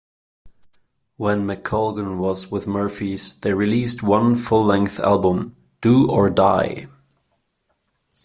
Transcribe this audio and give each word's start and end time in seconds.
While 1.17 1.41
McColgan 1.41 2.17
was 2.17 2.49
with 2.49 2.63
the 2.63 2.71
Murphys, 2.71 3.39
they 3.39 3.53
released 3.53 4.01
one 4.01 4.33
full-length 4.33 4.99
album, 4.99 5.55
"Do 5.79 6.09
or 6.09 6.31
Die". 6.31 6.87